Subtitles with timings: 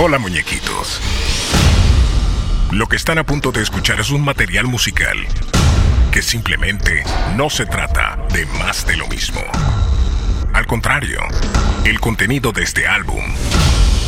[0.00, 1.00] Hola muñequitos.
[2.70, 5.16] Lo que están a punto de escuchar es un material musical
[6.12, 7.02] que simplemente
[7.34, 9.40] no se trata de más de lo mismo.
[10.52, 11.18] Al contrario,
[11.84, 13.24] el contenido de este álbum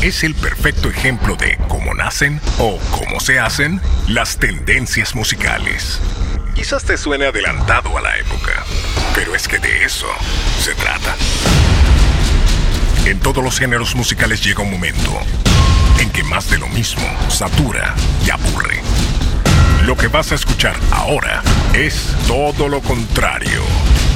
[0.01, 6.01] es el perfecto ejemplo de cómo nacen o cómo se hacen las tendencias musicales.
[6.55, 8.65] Quizás te suene adelantado a la época,
[9.17, 10.07] pero es que de eso
[10.61, 11.17] se trata.
[13.07, 15.21] En todos los géneros musicales llega un momento
[16.01, 17.95] en que más de lo mismo satura
[18.27, 18.81] y aburre.
[19.85, 21.43] Lo que vas a escuchar ahora
[21.75, 23.63] es todo lo contrario.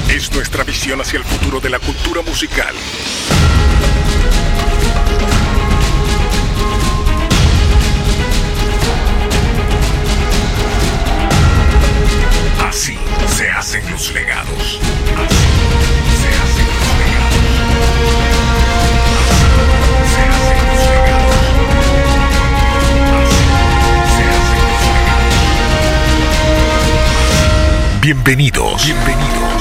[0.09, 2.75] Es nuestra visión hacia el futuro de la cultura musical.
[12.67, 14.79] Así se hacen los legados.
[15.17, 15.44] Así
[28.05, 28.85] Bienvenidos.
[28.85, 29.54] Bienvenidos.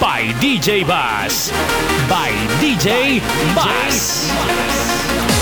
[0.00, 1.50] By DJ Bass.
[2.08, 3.20] By DJ
[3.54, 5.33] Bass.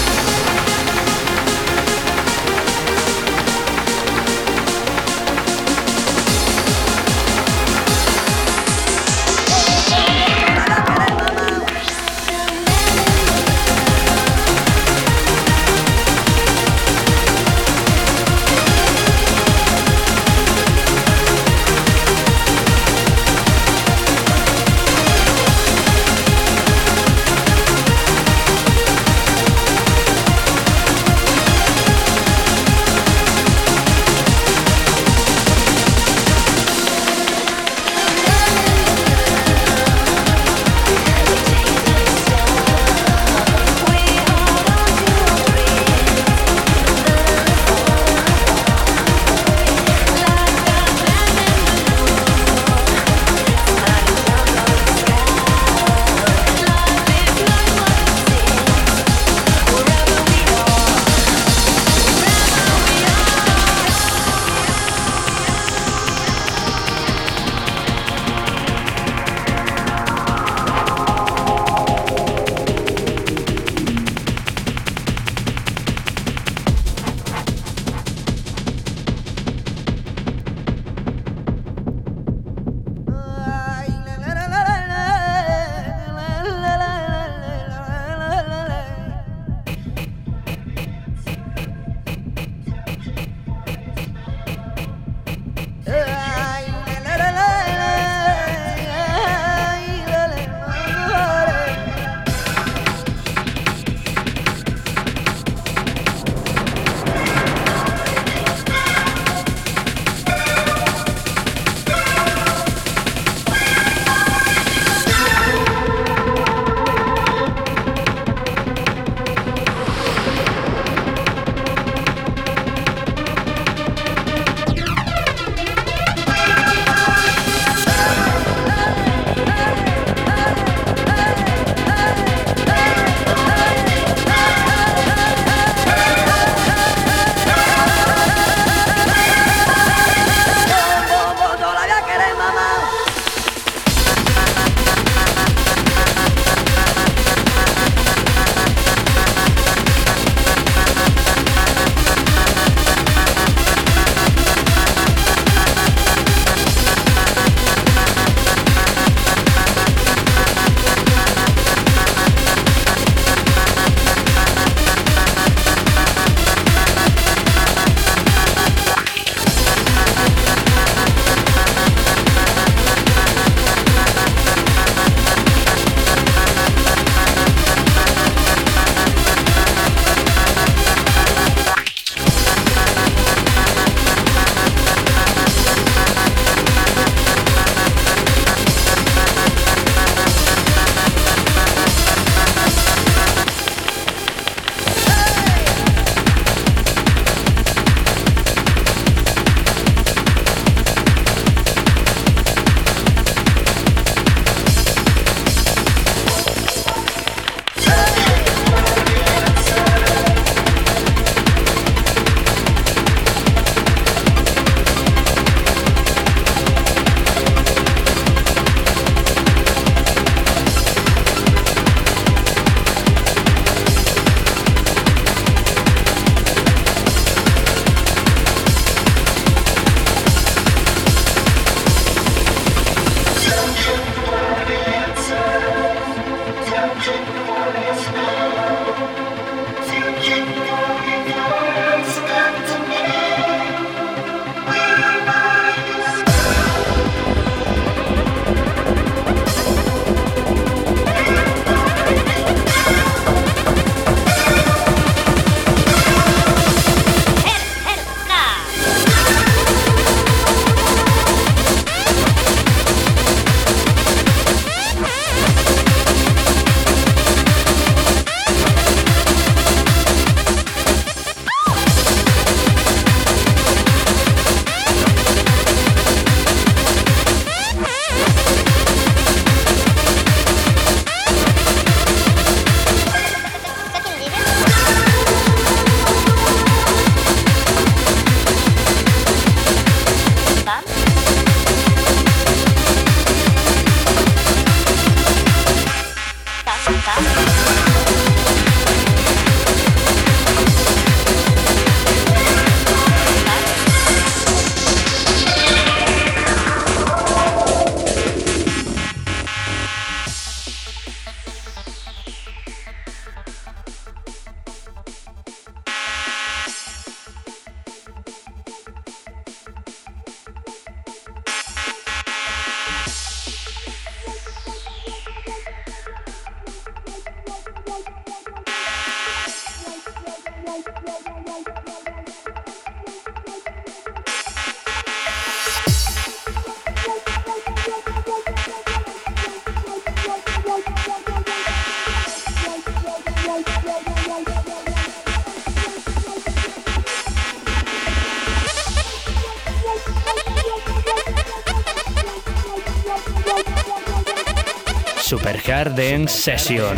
[355.82, 356.96] Super Hard Dance Session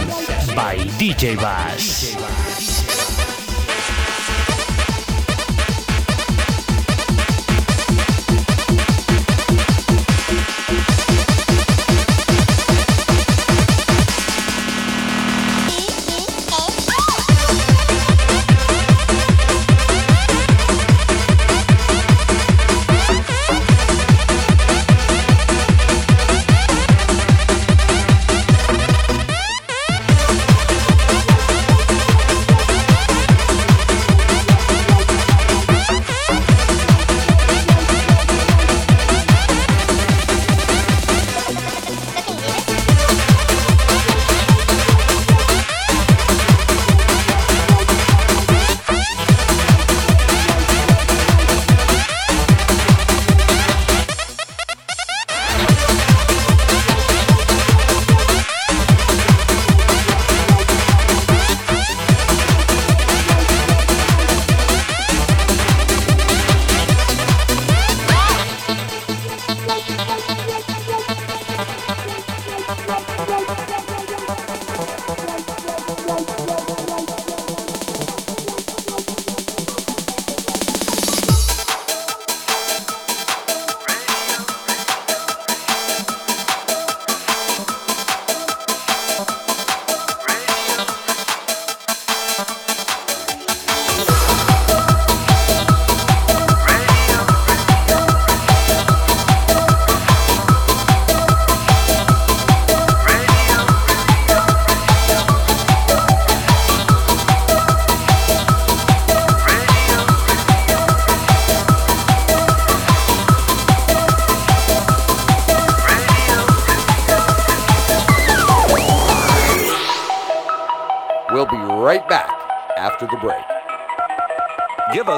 [0.54, 2.33] by DJ Bass.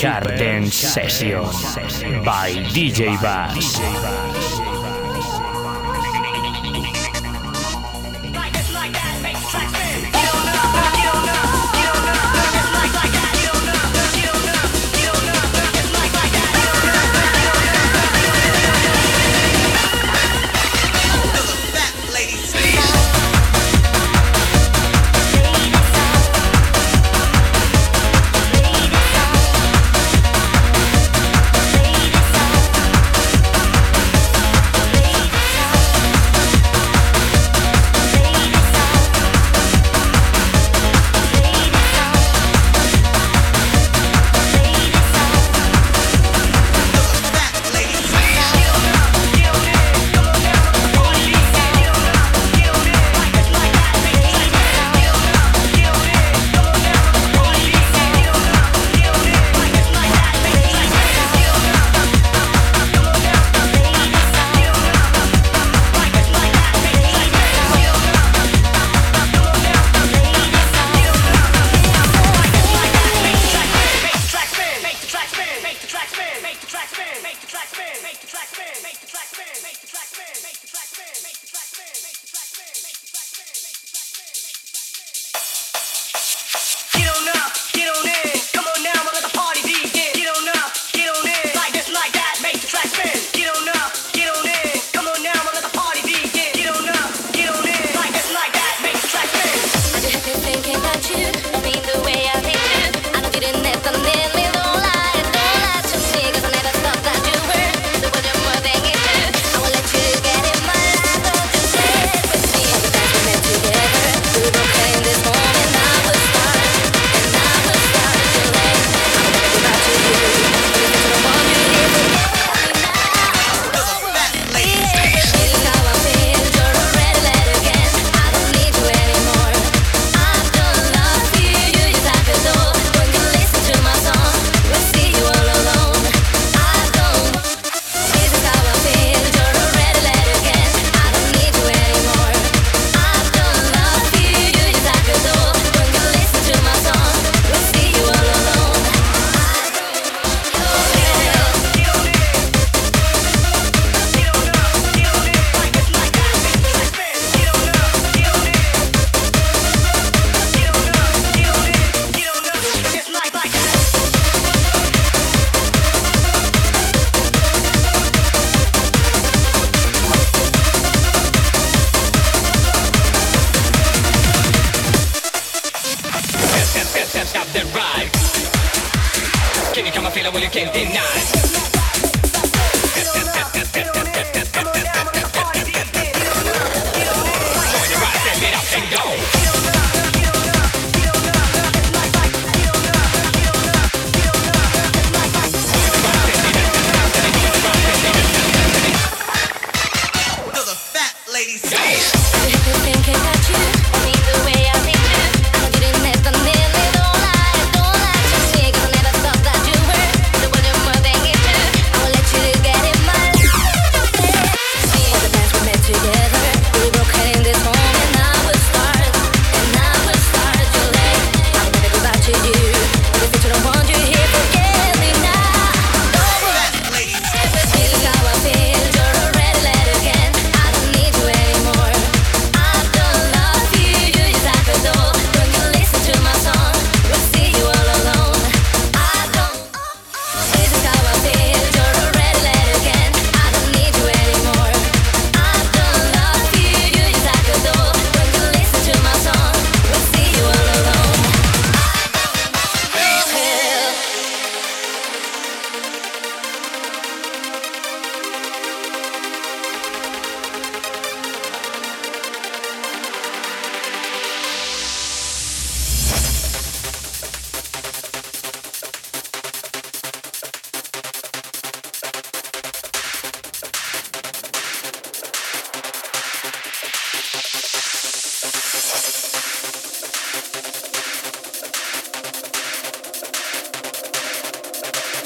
[0.00, 1.42] Garden Session
[2.24, 4.19] by DJ Bass.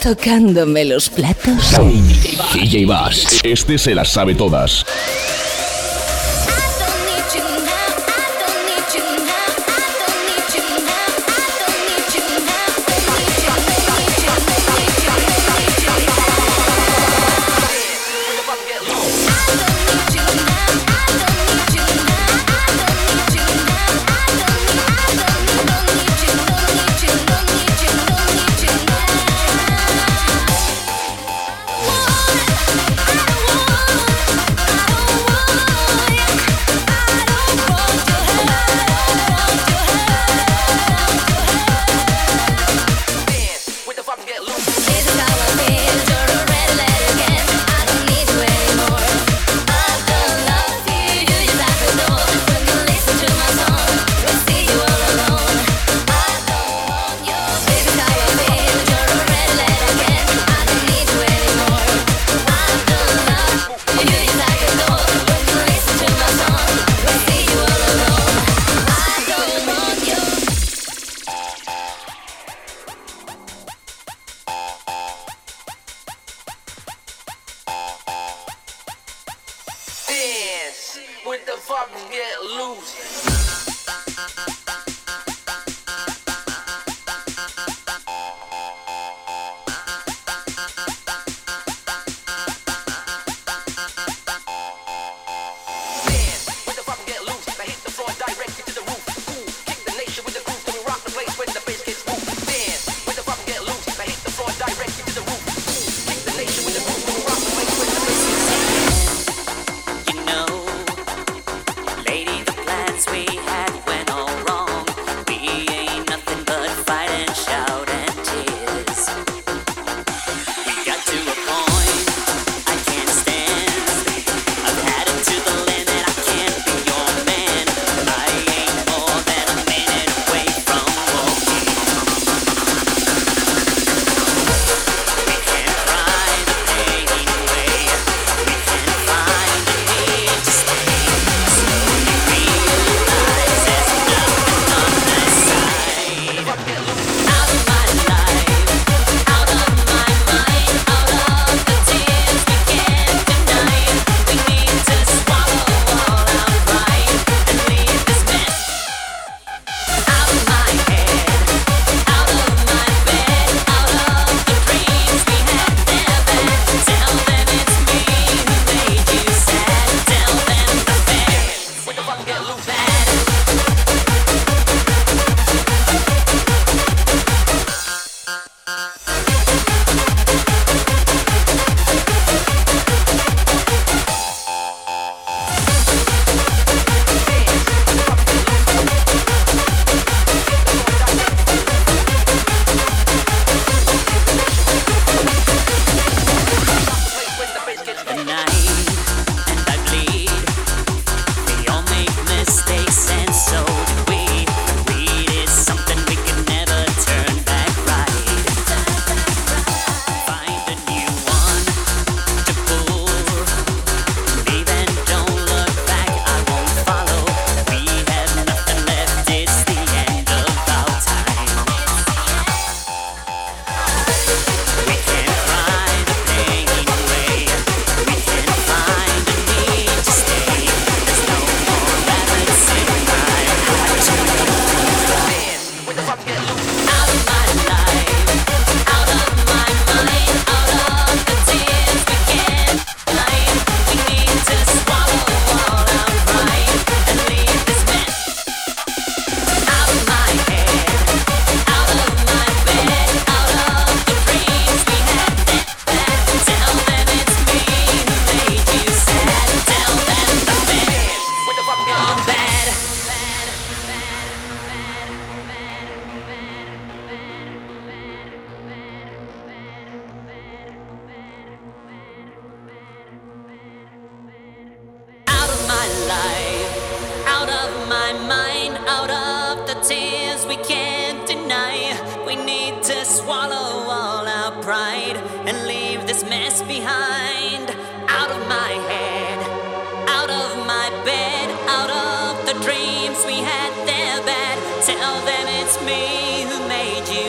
[0.04, 1.56] Tocándome los platos.
[2.52, 4.84] DJ Bass, este se las sabe todas.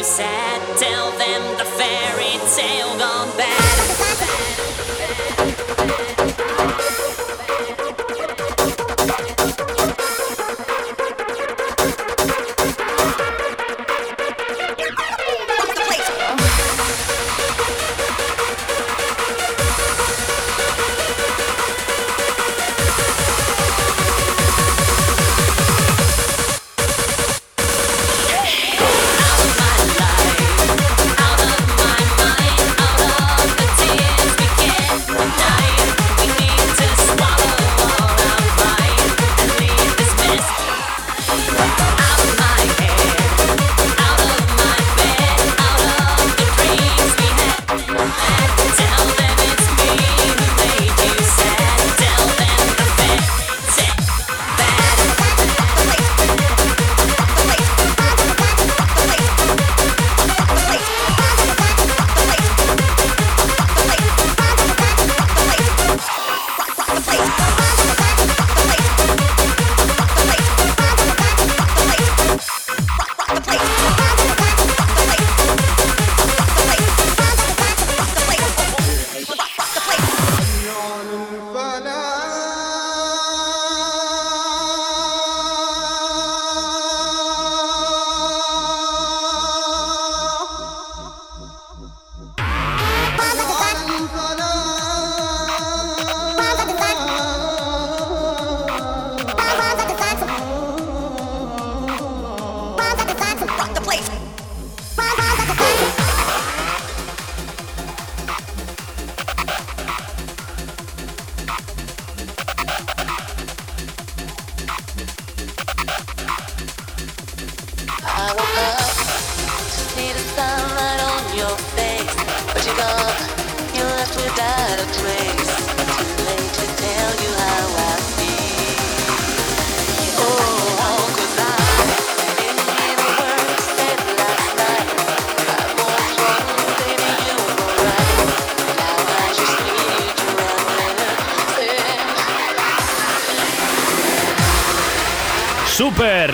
[0.06, 0.78] Sad.
[0.78, 3.65] Tell them the fairy tale gone bad.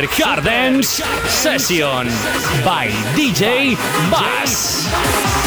[0.02, 0.90] Super Hardens
[1.30, 2.08] Session
[2.66, 3.76] by DJ
[4.10, 5.40] Bass.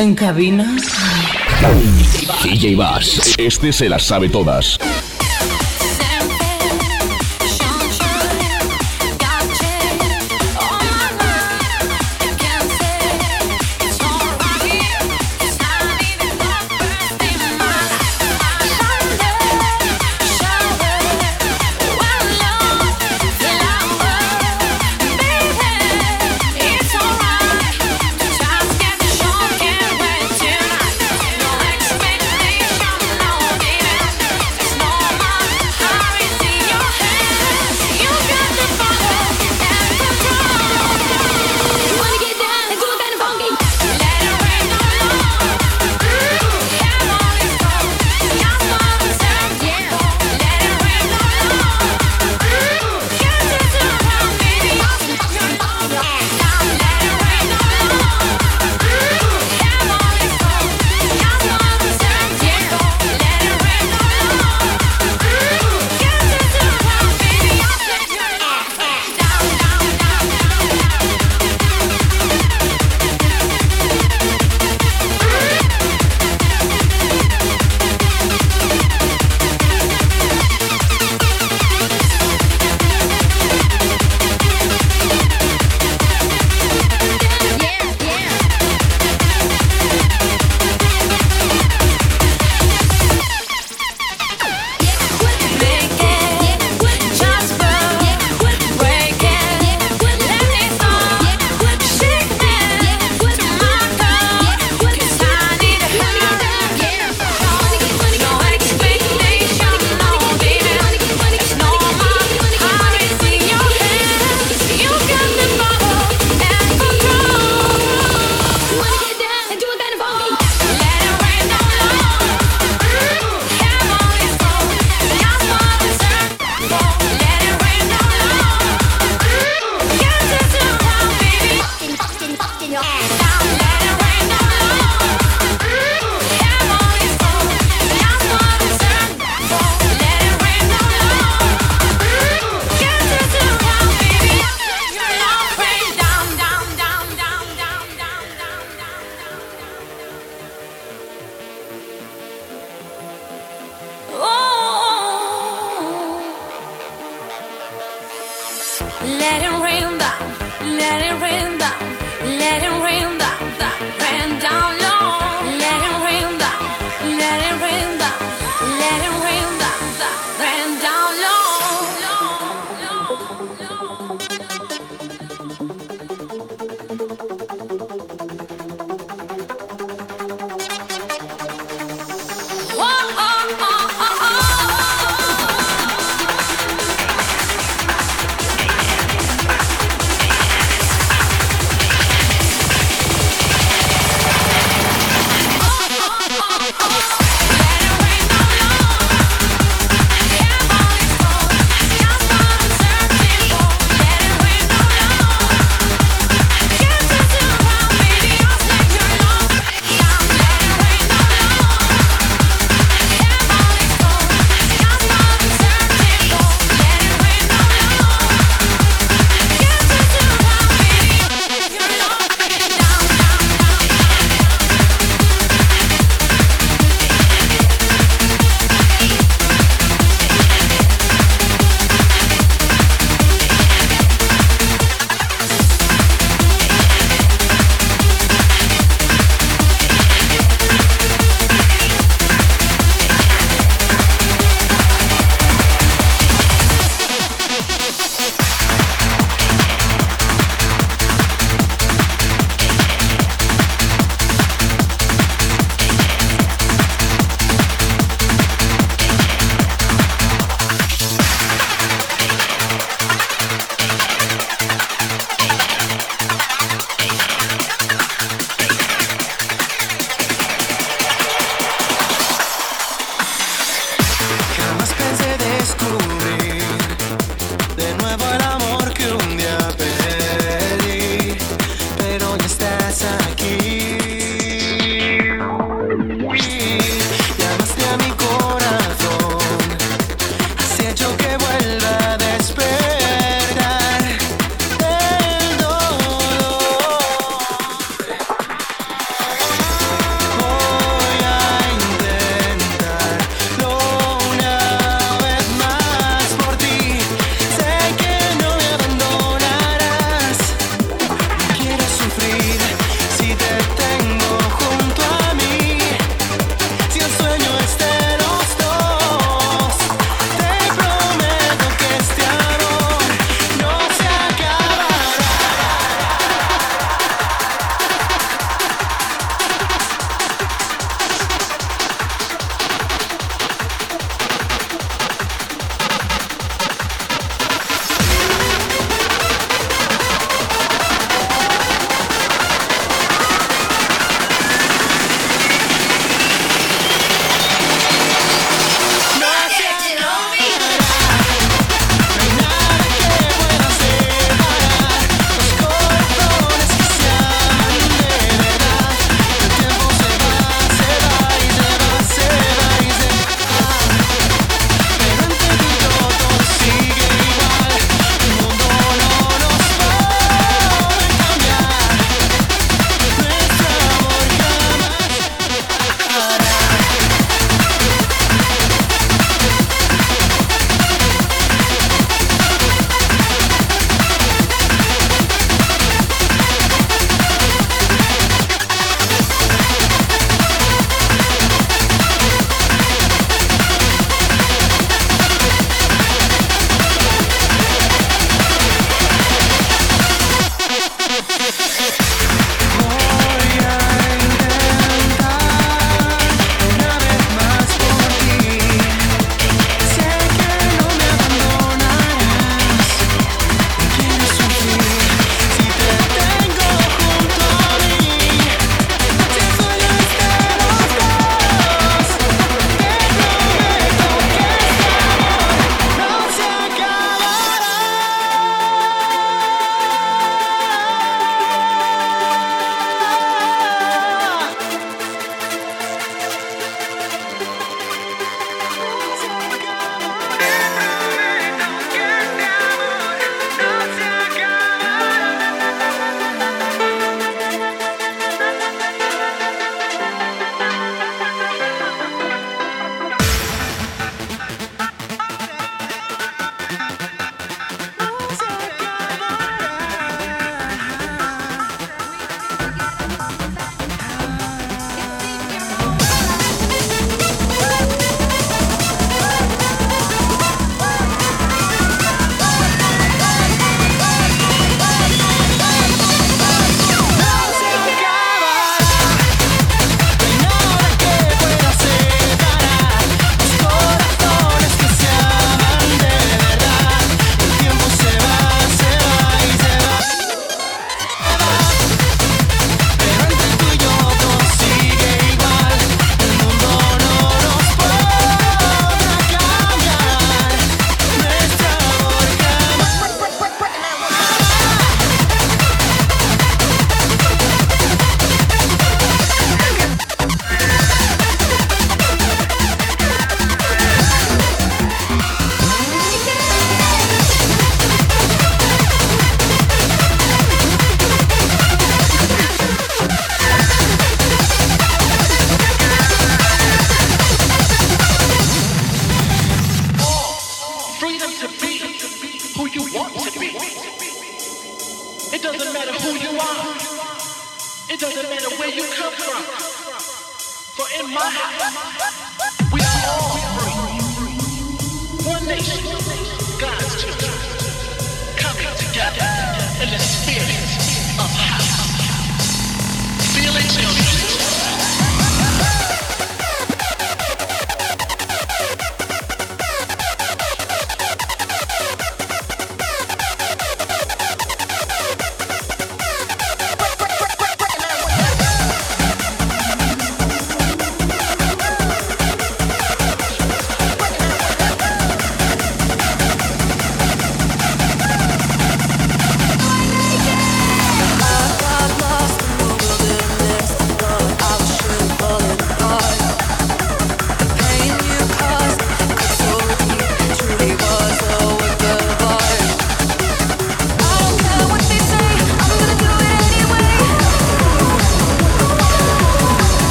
[0.00, 0.78] En cabina.
[2.42, 3.34] DJ Bass.
[3.36, 4.78] Este se las sabe todas.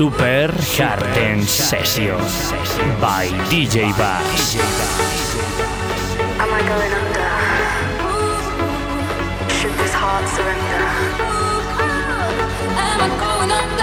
[0.00, 0.48] Super
[0.78, 2.16] Garden Session
[3.02, 4.56] by DJ Bass.
[6.40, 7.30] Am I going under?
[9.56, 10.84] Should this heart surrender?
[12.80, 13.80] Am I going under?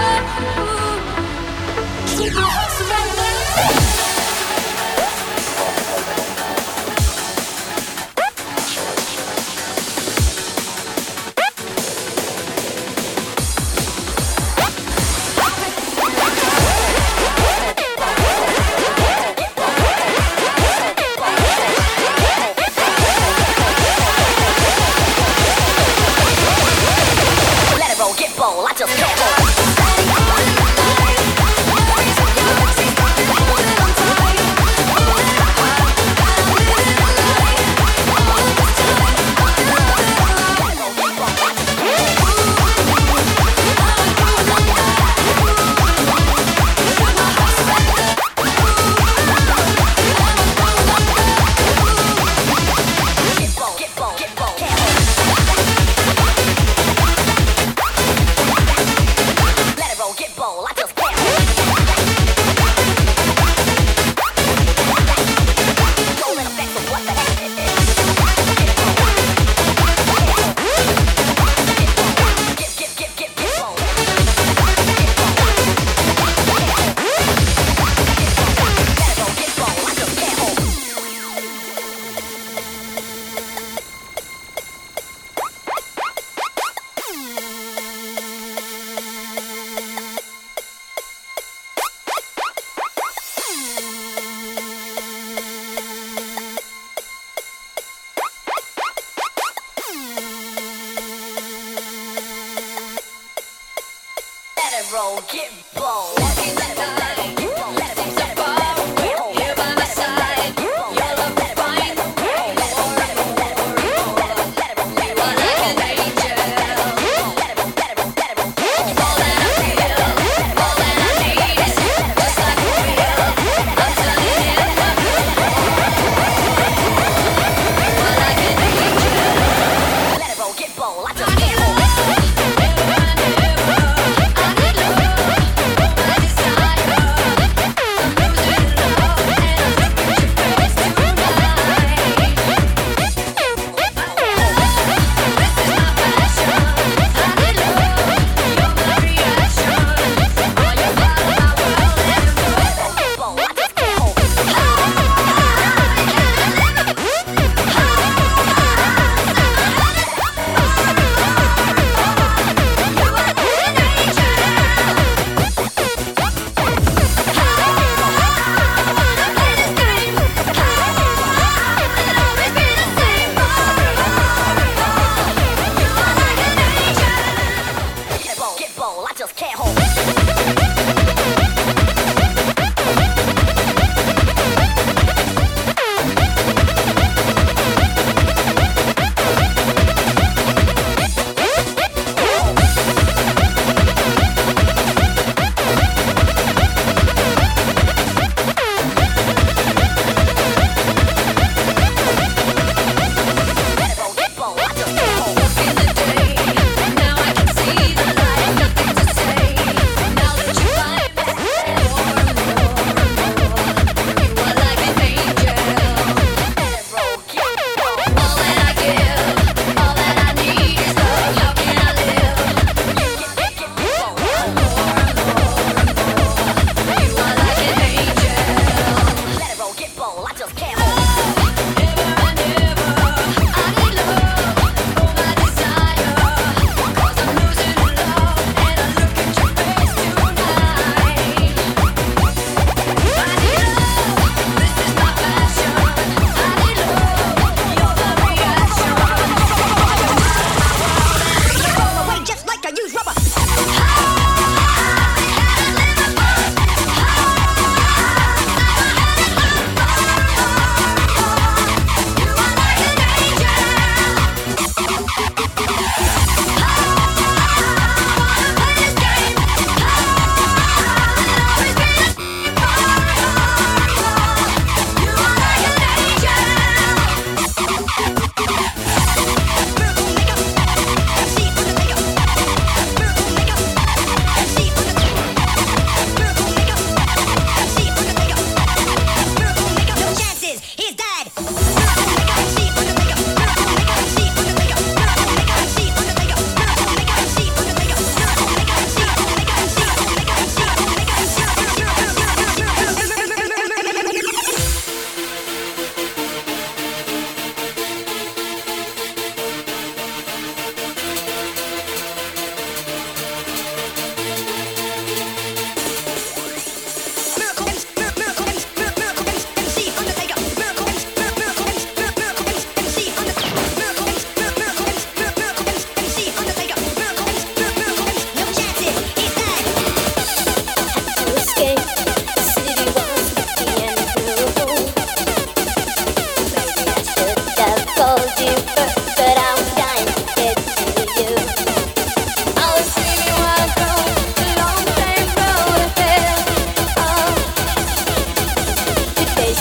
[104.92, 106.17] Roll, get bold.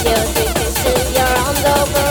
[0.05, 2.06] you, because you're on the road.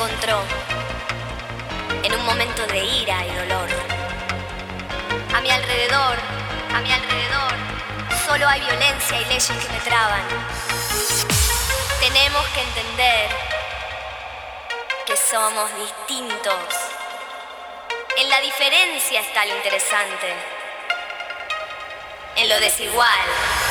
[0.00, 0.42] Encontró
[2.02, 3.68] en un momento de ira y dolor.
[5.34, 6.16] A mi alrededor,
[6.74, 7.52] a mi alrededor,
[8.26, 10.22] solo hay violencia y leyes que me traban.
[12.00, 13.28] Tenemos que entender
[15.04, 16.64] que somos distintos.
[18.16, 20.34] En la diferencia está lo interesante.
[22.36, 23.69] En lo desigual.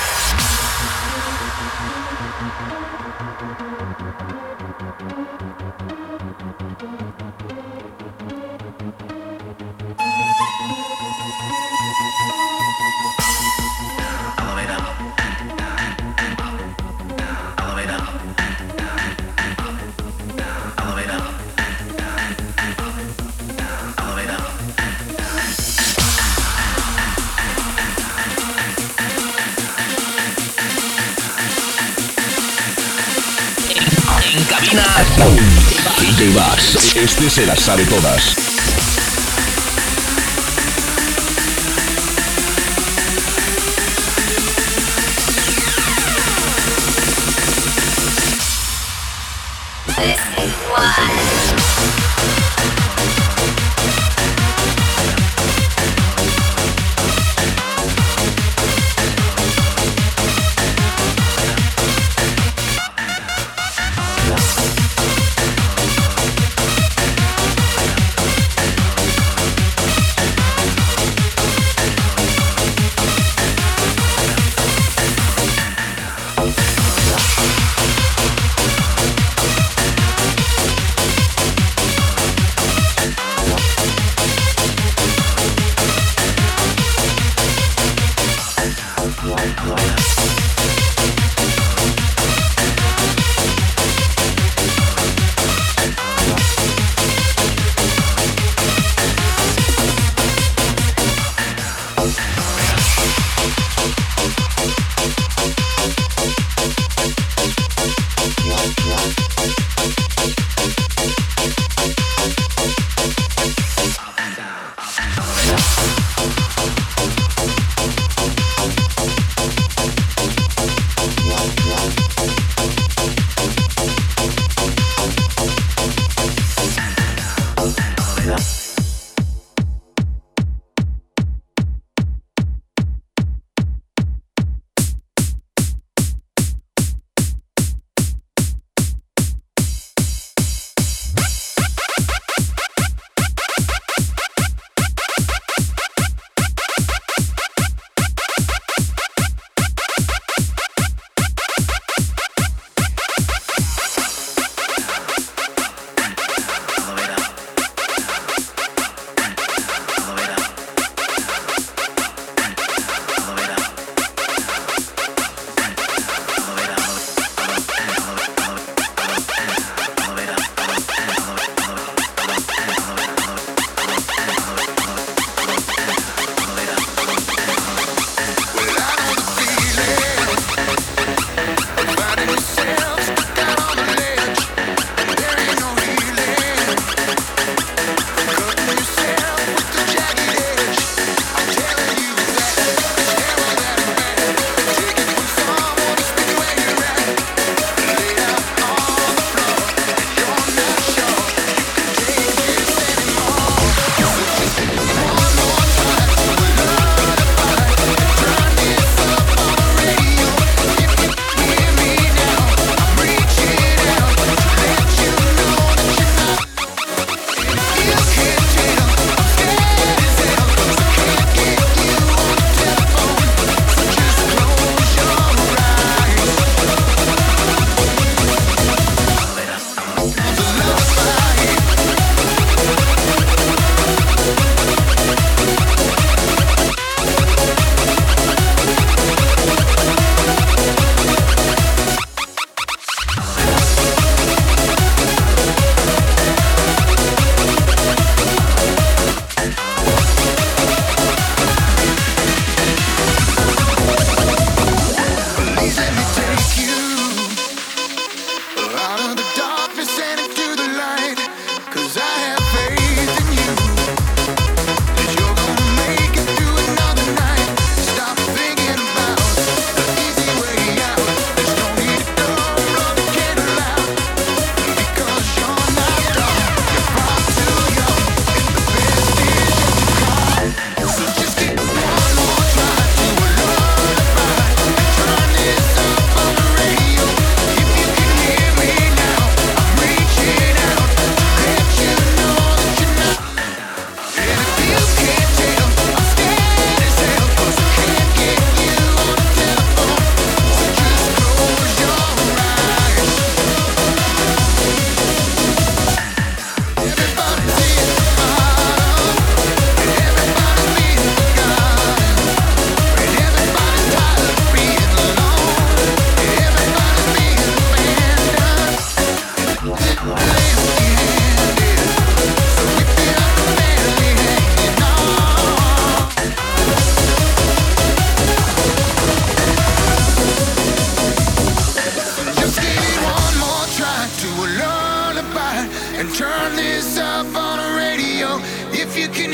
[36.95, 38.49] Este se las sabe todas.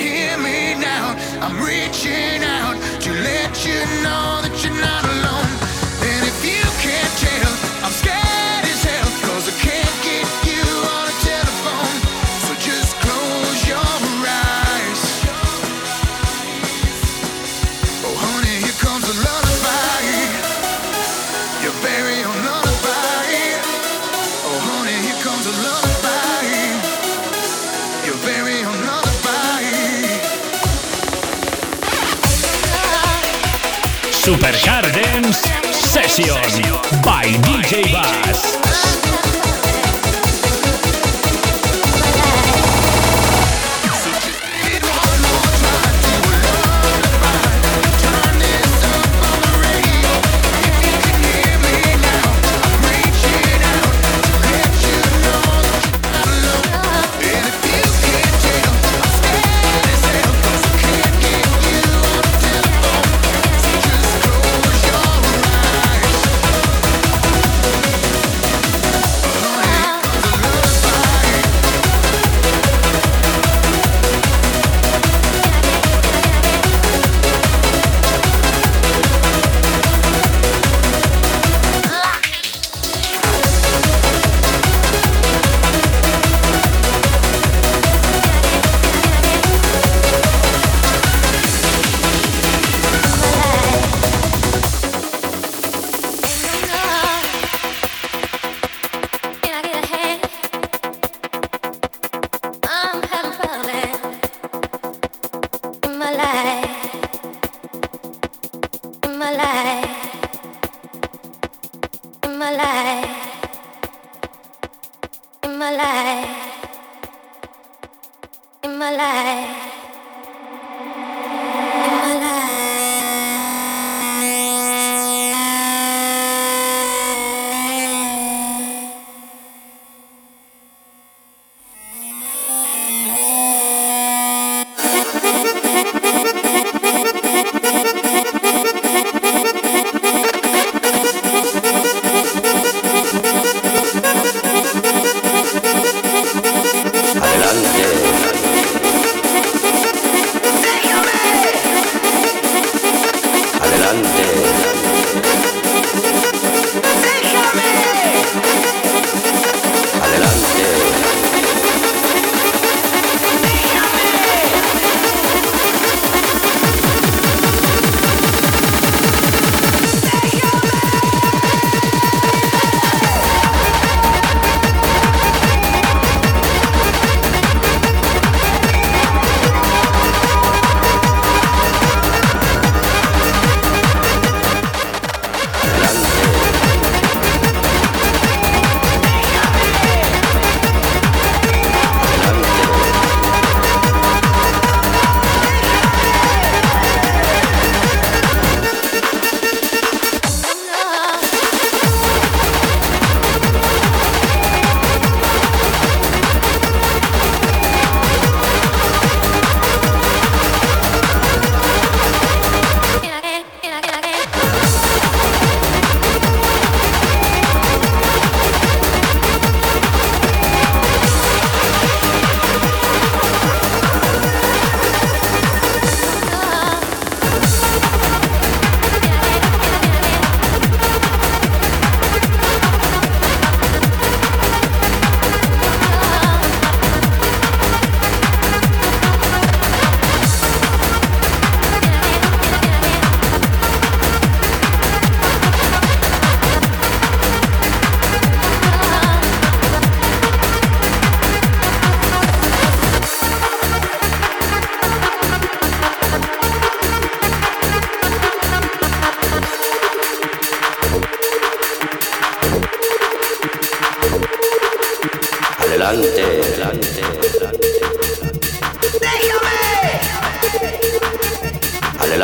[0.06, 1.16] hear me now.
[1.42, 5.25] I'm reaching out to let you know that you're not alone.
[36.16, 36.64] Session
[37.04, 38.55] by DJ Bass.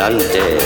[0.02, 0.61] なんて